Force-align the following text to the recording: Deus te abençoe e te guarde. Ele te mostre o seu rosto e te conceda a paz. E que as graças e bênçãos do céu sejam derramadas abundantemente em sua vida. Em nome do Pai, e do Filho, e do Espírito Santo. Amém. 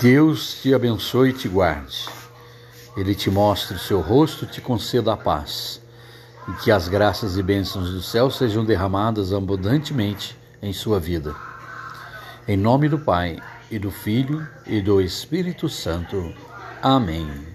Deus 0.00 0.54
te 0.62 0.72
abençoe 0.72 1.28
e 1.28 1.32
te 1.34 1.46
guarde. 1.46 2.08
Ele 2.96 3.14
te 3.14 3.30
mostre 3.30 3.76
o 3.76 3.78
seu 3.78 4.00
rosto 4.00 4.46
e 4.46 4.48
te 4.48 4.58
conceda 4.58 5.12
a 5.12 5.16
paz. 5.16 5.78
E 6.48 6.52
que 6.54 6.70
as 6.70 6.88
graças 6.88 7.36
e 7.36 7.42
bênçãos 7.42 7.90
do 7.90 8.00
céu 8.00 8.30
sejam 8.30 8.64
derramadas 8.64 9.30
abundantemente 9.30 10.34
em 10.62 10.72
sua 10.72 10.98
vida. 10.98 11.34
Em 12.48 12.56
nome 12.56 12.88
do 12.88 12.98
Pai, 12.98 13.38
e 13.70 13.78
do 13.78 13.90
Filho, 13.90 14.48
e 14.66 14.80
do 14.80 15.02
Espírito 15.02 15.68
Santo. 15.68 16.34
Amém. 16.82 17.49